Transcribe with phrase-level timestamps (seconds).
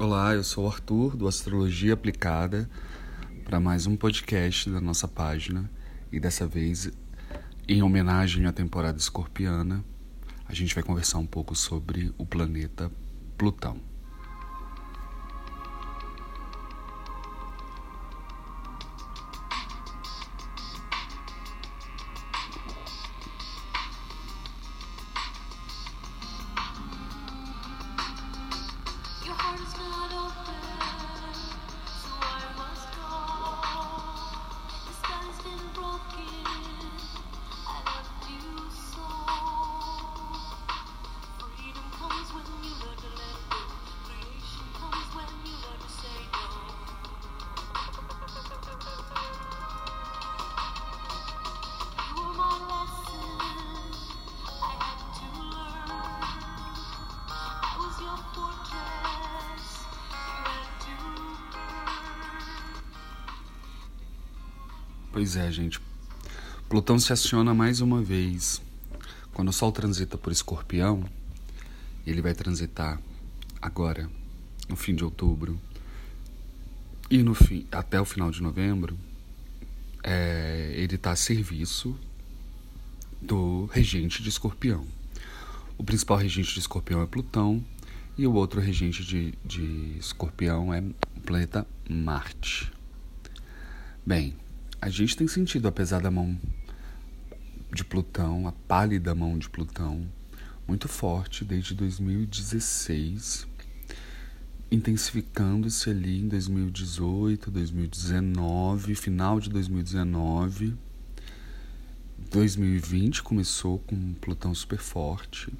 [0.00, 2.66] Olá, eu sou o Arthur do Astrologia Aplicada
[3.44, 5.70] para mais um podcast da nossa página
[6.10, 6.90] e dessa vez
[7.68, 9.84] em homenagem à temporada escorpiana,
[10.48, 12.90] a gente vai conversar um pouco sobre o planeta
[13.36, 13.89] Plutão.
[65.12, 65.80] Pois é, gente.
[66.68, 68.62] Plutão se aciona mais uma vez.
[69.34, 71.04] Quando o Sol transita por Escorpião,
[72.06, 73.00] ele vai transitar
[73.60, 74.08] agora,
[74.68, 75.60] no fim de outubro,
[77.10, 78.96] e no fim, até o final de novembro,
[80.04, 81.98] é, ele está a serviço
[83.20, 84.86] do regente de Escorpião.
[85.76, 87.64] O principal regente de Escorpião é Plutão
[88.16, 90.80] e o outro regente de, de Escorpião é
[91.16, 92.70] o planeta Marte.
[94.06, 94.36] Bem,
[94.80, 96.40] a gente tem sentido a pesada mão
[97.70, 100.10] de Plutão, a pálida mão de Plutão,
[100.66, 103.46] muito forte desde 2016,
[104.70, 110.74] intensificando-se ali em 2018, 2019, final de 2019.
[112.30, 115.52] 2020 começou com Plutão super forte,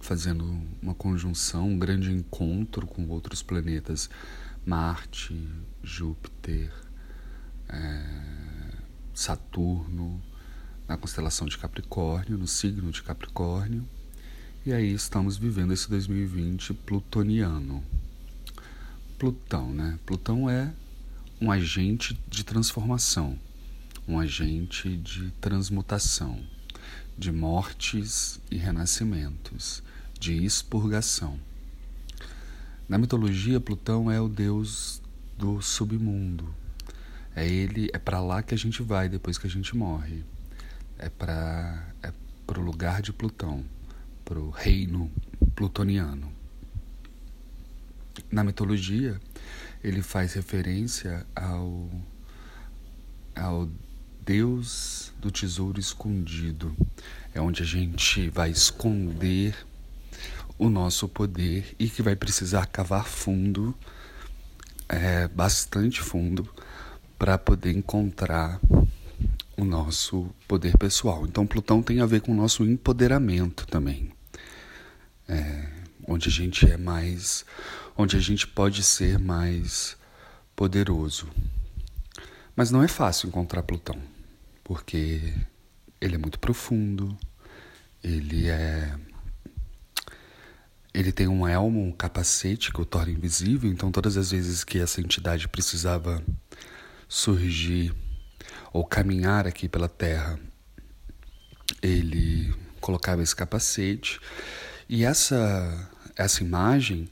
[0.00, 4.08] fazendo uma conjunção, um grande encontro com outros planetas,
[4.64, 5.36] Marte,
[5.82, 6.83] Júpiter,
[7.68, 8.24] é,
[9.14, 10.22] Saturno
[10.88, 13.86] na constelação de Capricórnio, no signo de Capricórnio.
[14.66, 17.82] E aí estamos vivendo esse 2020 plutoniano.
[19.18, 19.98] Plutão, né?
[20.04, 20.72] Plutão é
[21.40, 23.38] um agente de transformação,
[24.06, 26.42] um agente de transmutação,
[27.16, 29.82] de mortes e renascimentos,
[30.18, 31.38] de expurgação.
[32.88, 35.00] Na mitologia, Plutão é o deus
[35.38, 36.54] do submundo,
[37.34, 40.24] é ele, é para lá que a gente vai depois que a gente morre.
[40.98, 42.12] É para é
[42.46, 43.64] pro lugar de Plutão,
[44.24, 45.10] pro reino
[45.56, 46.32] plutoniano.
[48.30, 49.20] Na mitologia,
[49.82, 51.90] ele faz referência ao
[53.34, 53.68] ao
[54.24, 56.74] Deus do tesouro escondido.
[57.34, 59.56] É onde a gente vai esconder
[60.56, 63.74] o nosso poder e que vai precisar cavar fundo,
[64.88, 66.48] é, bastante fundo,
[67.18, 68.60] para poder encontrar
[69.56, 71.26] o nosso poder pessoal.
[71.26, 74.10] Então, Plutão tem a ver com o nosso empoderamento também,
[75.28, 75.68] é,
[76.06, 77.44] onde a gente é mais,
[77.96, 79.96] onde a gente pode ser mais
[80.54, 81.28] poderoso.
[82.56, 83.98] Mas não é fácil encontrar Plutão,
[84.62, 85.34] porque
[86.00, 87.16] ele é muito profundo,
[88.02, 88.94] ele é
[90.92, 94.78] ele tem um elmo, um capacete que o torna invisível, então todas as vezes que
[94.78, 96.22] essa entidade precisava
[97.14, 97.94] surgir
[98.72, 100.36] ou caminhar aqui pela terra,
[101.80, 104.18] ele colocava esse capacete
[104.88, 107.08] e essa essa imagem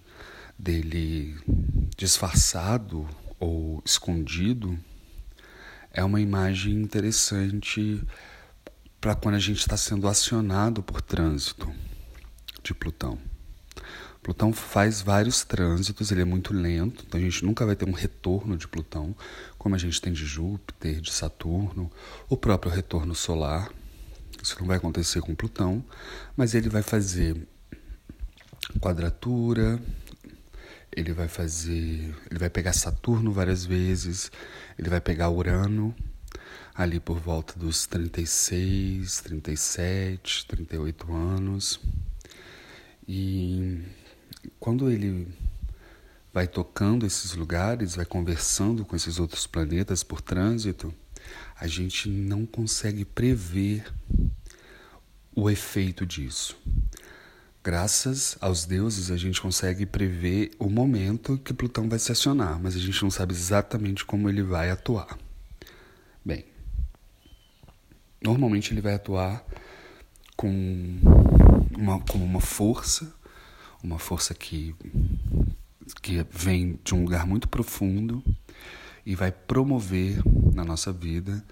[0.58, 1.36] dele
[1.96, 3.08] disfarçado
[3.38, 4.76] ou escondido
[5.92, 8.02] é uma imagem interessante
[9.00, 11.72] para quando a gente está sendo acionado por trânsito
[12.60, 13.18] de Plutão.
[14.22, 17.92] Plutão faz vários trânsitos, ele é muito lento, então a gente nunca vai ter um
[17.92, 19.16] retorno de Plutão,
[19.58, 21.90] como a gente tem de Júpiter, de Saturno,
[22.28, 23.72] o próprio retorno solar.
[24.40, 25.84] Isso não vai acontecer com Plutão,
[26.36, 27.36] mas ele vai fazer
[28.80, 29.82] quadratura,
[30.94, 34.30] ele vai fazer, ele vai pegar Saturno várias vezes,
[34.78, 35.92] ele vai pegar Urano
[36.74, 41.80] ali por volta dos 36, 37, 38 anos.
[43.06, 43.82] E
[44.58, 45.28] quando ele
[46.32, 50.94] vai tocando esses lugares, vai conversando com esses outros planetas por trânsito,
[51.58, 53.92] a gente não consegue prever
[55.34, 56.56] o efeito disso.
[57.62, 62.74] Graças aos deuses, a gente consegue prever o momento que Plutão vai se acionar, mas
[62.74, 65.16] a gente não sabe exatamente como ele vai atuar.
[66.24, 66.44] Bem,
[68.20, 69.44] normalmente ele vai atuar
[70.36, 70.48] com
[71.76, 73.14] uma, como uma força
[73.82, 74.74] uma força que
[76.00, 78.22] que vem de um lugar muito profundo
[79.04, 80.22] e vai promover
[80.54, 81.44] na nossa vida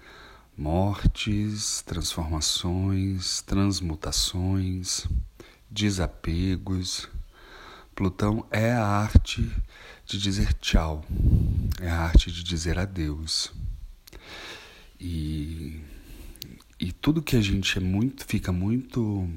[0.57, 5.07] mortes, transformações, transmutações,
[5.69, 7.09] desapegos.
[7.95, 9.49] Plutão é a arte
[10.05, 11.05] de dizer tchau,
[11.79, 13.51] é a arte de dizer adeus.
[14.99, 15.81] E,
[16.79, 19.27] e tudo que a gente é muito, fica muito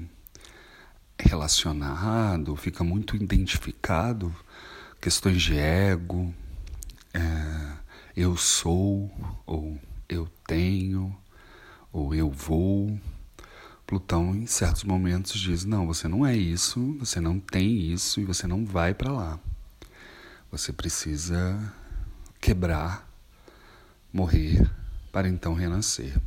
[1.19, 4.35] relacionado, fica muito identificado,
[4.99, 6.33] questões de ego,
[7.13, 7.77] é,
[8.15, 9.11] eu sou,
[9.45, 9.79] ou
[10.09, 11.15] eu tenho,
[11.91, 12.99] ou eu vou.
[13.87, 18.25] Plutão, em certos momentos, diz: não, você não é isso, você não tem isso e
[18.25, 19.39] você não vai para lá.
[20.51, 21.73] Você precisa
[22.41, 23.07] quebrar,
[24.11, 24.69] morrer,
[25.11, 26.19] para então renascer.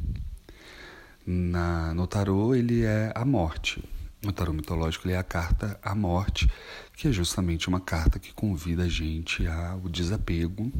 [1.26, 3.82] Na, no tarô, ele é a morte.
[4.20, 6.50] No tarô mitológico, é a carta à morte,
[6.97, 10.73] que é justamente uma carta que convida a gente ao desapego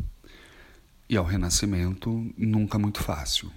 [1.09, 3.53] e ao renascimento nunca muito fácil.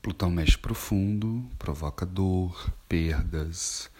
[0.00, 3.90] Plutão mexe profundo, provoca dor, perdas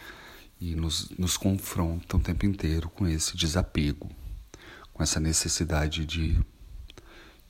[0.58, 4.10] e nos, nos confronta o tempo inteiro com esse desapego,
[4.94, 6.40] com essa necessidade de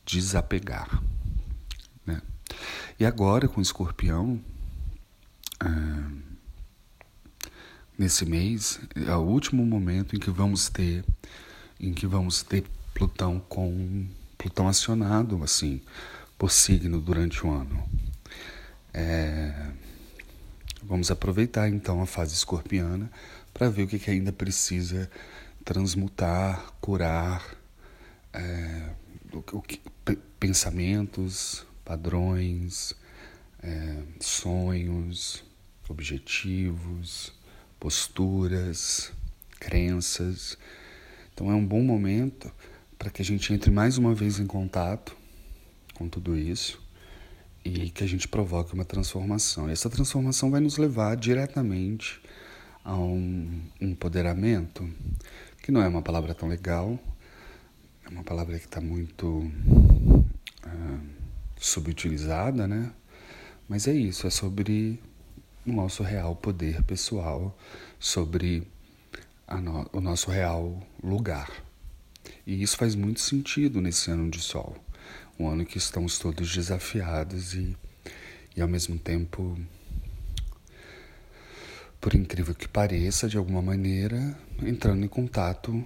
[0.05, 1.00] desapegar.
[2.05, 2.20] Né?
[2.99, 4.43] E agora, com o escorpião,
[5.61, 5.98] ah,
[7.99, 11.05] nesse mês é o último momento em que vamos ter
[11.81, 12.65] em que vamos ter
[12.95, 14.06] Plutão com
[14.39, 15.83] Plutão acionado assim
[16.39, 17.89] por signo durante o ano.
[18.95, 19.73] É,
[20.83, 23.11] vamos aproveitar então a fase escorpiana
[23.53, 25.11] para ver o que, que, ainda precisa
[25.65, 27.44] transmutar, curar,
[28.33, 28.91] é,
[29.33, 29.81] o, o que,
[30.39, 32.94] pensamentos, padrões,
[33.61, 35.43] é, sonhos,
[35.89, 37.33] objetivos,
[37.79, 39.13] posturas,
[39.59, 40.59] crenças.
[41.33, 42.51] Então é um bom momento
[42.99, 45.17] para que a gente entre mais uma vez em contato
[45.95, 46.81] com tudo isso
[47.65, 49.69] e que a gente provoque uma transformação.
[49.69, 52.21] E essa transformação vai nos levar diretamente
[52.85, 54.89] a um empoderamento,
[55.63, 56.99] que não é uma palavra tão legal,
[58.05, 61.01] é uma palavra que está muito uh,
[61.59, 62.91] subutilizada, né?
[63.69, 64.99] Mas é isso, é sobre
[65.73, 67.56] o nosso real poder pessoal,
[67.99, 68.67] sobre
[69.61, 71.50] no, o nosso real lugar.
[72.47, 74.76] E isso faz muito sentido nesse ano de sol,
[75.38, 77.76] um ano que estamos todos desafiados e,
[78.56, 79.59] e ao mesmo tempo,
[82.00, 85.85] por incrível que pareça, de alguma maneira, entrando em contato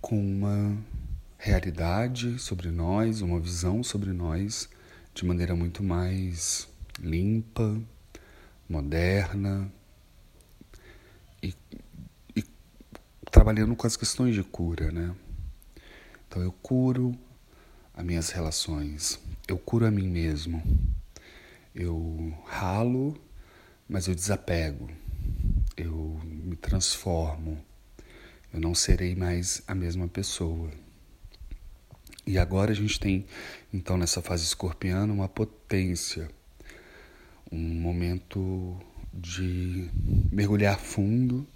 [0.00, 0.76] com uma
[1.38, 4.68] realidade sobre nós, uma visão sobre nós
[5.14, 6.68] de maneira muito mais
[6.98, 7.80] limpa,
[8.70, 9.70] moderna
[11.42, 11.52] e,
[12.36, 12.44] e
[13.28, 15.12] trabalhando com as questões de cura, né?
[16.28, 17.12] Então eu curo
[17.92, 19.18] as minhas relações,
[19.48, 20.62] eu curo a mim mesmo,
[21.74, 23.20] eu ralo,
[23.88, 24.88] mas eu desapego,
[25.76, 27.60] eu me transformo,
[28.54, 30.70] eu não serei mais a mesma pessoa.
[32.24, 33.26] E agora a gente tem,
[33.74, 36.30] então, nessa fase escorpiana, uma potência,
[37.50, 38.76] um momento
[39.12, 39.88] de
[40.30, 41.46] mergulhar fundo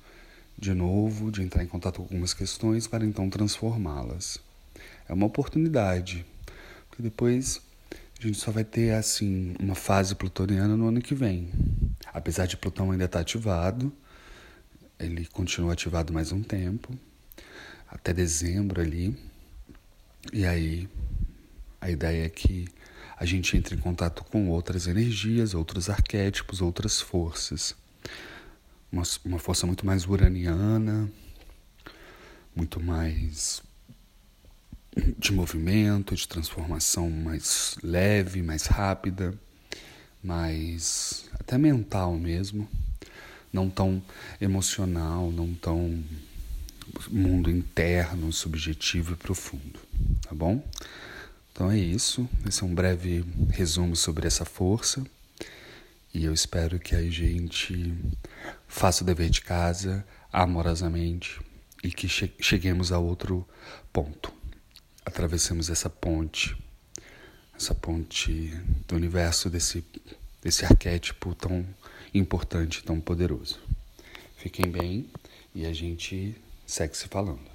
[0.58, 4.38] de novo, de entrar em contato com algumas questões para então transformá-las.
[5.08, 6.24] É uma oportunidade,
[6.88, 7.60] porque depois
[8.18, 11.50] a gente só vai ter assim uma fase plutoniana no ano que vem.
[12.12, 13.92] Apesar de Plutão ainda estar ativado,
[14.98, 16.96] ele continua ativado mais um tempo,
[17.88, 19.16] até dezembro ali.
[20.32, 20.88] E aí
[21.80, 22.66] a ideia é que
[23.16, 27.74] a gente entre em contato com outras energias, outros arquétipos, outras forças.
[28.90, 31.10] Uma, uma força muito mais uraniana,
[32.54, 33.62] muito mais
[35.18, 39.34] de movimento, de transformação mais leve, mais rápida,
[40.22, 42.68] mais até mental mesmo,
[43.52, 44.02] não tão
[44.40, 46.02] emocional, não tão
[47.10, 49.80] mundo interno, subjetivo e profundo,
[50.22, 50.62] tá bom?
[51.54, 52.28] Então é isso.
[52.44, 55.06] Esse é um breve resumo sobre essa força.
[56.12, 57.94] E eu espero que a gente
[58.66, 61.40] faça o dever de casa amorosamente
[61.82, 63.46] e que che cheguemos a outro
[63.92, 64.32] ponto.
[65.06, 66.56] Atravessemos essa ponte,
[67.56, 68.50] essa ponte
[68.88, 69.84] do universo desse,
[70.42, 71.64] desse arquétipo tão
[72.12, 73.60] importante, tão poderoso.
[74.36, 75.08] Fiquem bem
[75.54, 76.34] e a gente
[76.66, 77.53] segue se falando.